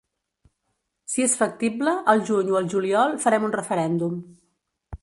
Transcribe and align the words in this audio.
Si 1.15 1.25
és 1.25 1.35
factible, 1.41 1.93
al 2.15 2.25
juny 2.31 2.51
o 2.55 2.59
al 2.63 2.73
juliol 2.73 3.15
farem 3.27 3.47
un 3.51 3.57
referèndum. 3.61 4.19